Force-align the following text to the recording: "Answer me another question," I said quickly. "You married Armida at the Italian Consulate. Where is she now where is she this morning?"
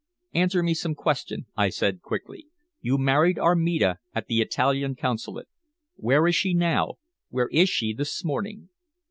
"Answer 0.33 0.63
me 0.63 0.73
another 0.83 0.95
question," 0.95 1.45
I 1.55 1.69
said 1.69 2.01
quickly. 2.01 2.47
"You 2.79 2.97
married 2.97 3.37
Armida 3.37 3.99
at 4.15 4.25
the 4.25 4.41
Italian 4.41 4.95
Consulate. 4.95 5.47
Where 5.95 6.25
is 6.27 6.35
she 6.35 6.55
now 6.55 6.93
where 7.29 7.49
is 7.49 7.69
she 7.69 7.93
this 7.93 8.25
morning?" 8.25 8.69